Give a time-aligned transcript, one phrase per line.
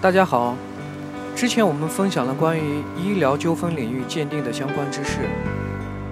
[0.00, 0.54] 大家好，
[1.34, 5.18] 之前我们分享了关于医疗纠纷领域鉴定的相关知识，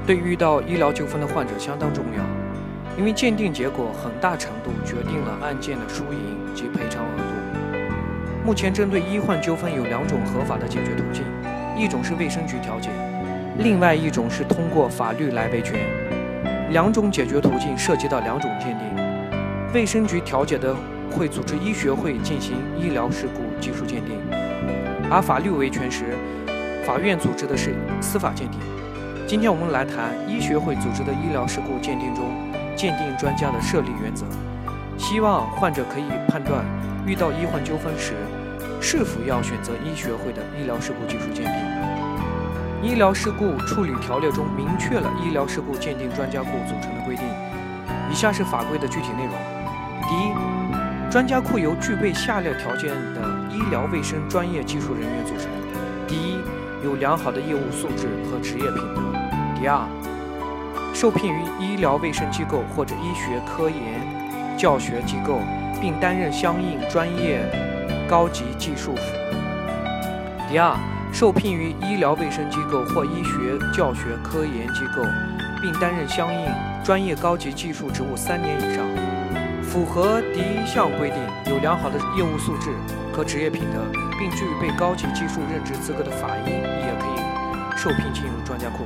[0.04, 7.84] 对遇到医疗纠纷的患者相当重要，因为鉴定结果很大程度决定了案件的输赢及赔偿额度。
[8.44, 11.22] 目前针对医患纠纷有两种合法的解决途径，
[11.78, 12.90] 一种是卫生局调解，
[13.58, 15.78] 另外一种是通过法律来维权。
[16.70, 20.74] 两种解决途径涉及到两种鉴定，卫生局调解的。
[21.16, 24.20] 会组织医学会进行医疗事故技术鉴定，
[25.10, 26.14] 而法律维权时，
[26.84, 28.60] 法院组织的是司法鉴定。
[29.26, 32.28] 今天我们来谈医学会组织的医疗事故鉴定中，
[32.76, 34.26] 鉴定专家的设立原则，
[34.98, 36.62] 希望患者可以判断
[37.06, 38.12] 遇到医患纠纷时，
[38.78, 42.90] 是否要选择医学会的医疗事故技术鉴定。
[42.90, 47.24] 医疗事故处理条例中明确了医疗事故鉴定专家库组成的规定，
[48.12, 49.32] 以下是法规的具体内容：
[50.02, 50.65] 第一。
[51.08, 55.48] 专家库由具备下列条件的医疗卫生专业技术人员组成：
[56.06, 56.38] 第一，
[56.84, 59.00] 有良好的业务素质和职业品德；
[59.58, 59.86] 第二，
[60.92, 65.40] 受聘于医疗卫生机构或者医学科研教学机构，
[65.80, 67.40] 并担任相应专业
[68.08, 70.76] 高级技术服务；第二，
[71.12, 75.02] 受聘于医疗卫生机构或医学教学科研机构，
[75.62, 76.50] 并担任相应
[76.84, 78.84] 专业高级技术职务三年以上。
[79.66, 81.18] 符合第一项规定，
[81.52, 82.70] 有良好的业务素质
[83.12, 83.78] 和职业品德，
[84.18, 88.84] 并具备高级技术任职资格的法医，也可以受聘进入专家库。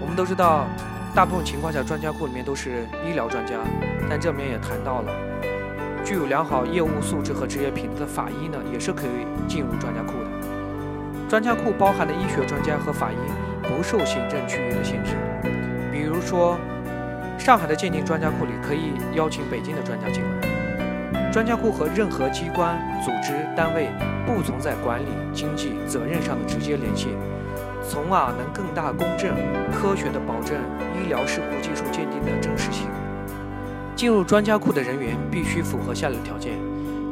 [0.00, 0.66] 我们都知道，
[1.14, 3.56] 大部分情况下，专家库里面都是医疗专家，
[4.08, 5.12] 但这里面也谈到了，
[6.02, 11.28] 具有良好业务素质和职业品德的法医呢，也是可以进入专家库的。
[11.28, 13.16] 专家库包含的医学专家和法医
[13.62, 15.16] 不受行政区域的限制，
[15.92, 16.56] 比如说。
[17.38, 21.30] 上海的鉴定专家库里可以邀请北京的专家进来。
[21.30, 23.88] 专家库和任何机关、组织、单位
[24.24, 27.08] 不存在管理、经济责任上的直接联系，
[27.86, 29.34] 从而能更大公正、
[29.70, 30.56] 科学地保证
[30.96, 32.88] 医疗事故技术鉴定的真实性。
[33.94, 36.54] 进入专家库的人员必须符合下列条件：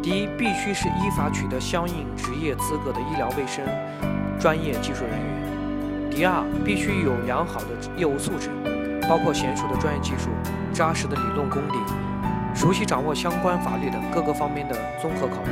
[0.03, 3.63] 第一，必须是依法取得相应职业资格的医疗卫生
[4.41, 8.49] 专业技术人员；第二，必须有良好的业务素质。
[9.09, 10.31] 包括娴熟的专业技术、
[10.73, 11.79] 扎实的理论功底、
[12.55, 15.51] 熟悉掌握相关法律等各个方面的综合考虑。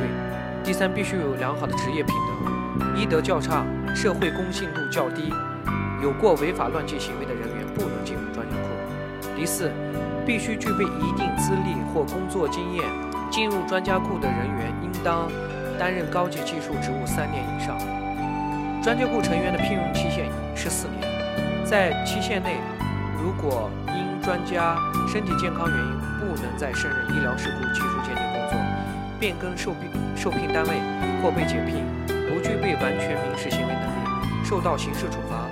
[0.63, 5.33] 第三，必须有良好的职业品德，医德较差、社会公信度较低、
[6.01, 8.69] 有过违法乱纪行为的人员不能进入专家库。
[9.35, 9.71] 第四，
[10.25, 12.83] 必须具备一定资历或工作经验，
[13.29, 15.29] 进入专家库的人员应当
[15.77, 17.77] 担任高级技术职务三年以上。
[18.81, 20.25] 专家库成员的聘用期限
[20.55, 22.55] 是四年，在期限内。
[23.23, 24.75] 如果因专家
[25.07, 28.59] 身体健康原因不能再胜任医疗事故技术鉴定工作，
[29.17, 30.75] 变更受聘受聘单位
[31.21, 31.87] 或被解聘，
[32.27, 35.47] 不具备完全民事行为能力，受到刑事处罚，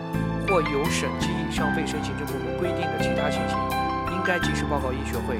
[0.50, 3.58] 或有省级以上卫生行政部门规定的其他情形，
[4.12, 5.40] 应该及时报告医学会，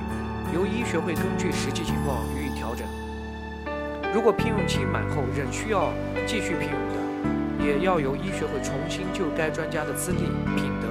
[0.56, 2.88] 由医学会根据实际情况予以调整。
[4.14, 5.92] 如果聘用期满后仍需要
[6.26, 10.20] 继续聘用的，也要由医学会重新就该专家的资历、
[10.56, 10.88] 品德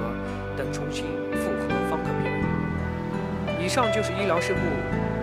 [3.71, 4.59] 上就是医疗事故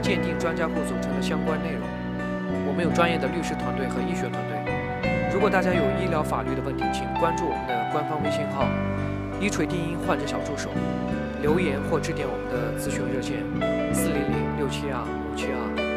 [0.01, 1.83] 鉴定专家库组成的相关内容。
[2.67, 4.57] 我们有专业的律师团队和医学团队。
[5.31, 8.65] 如果大家有医疗法律的问题，请关注我们的官方微信号
[9.39, 10.71] “一锤定音患者小助手”，
[11.43, 13.45] 留言或致电我们的咨询热线：
[13.93, 15.88] 四零零六七二五七二。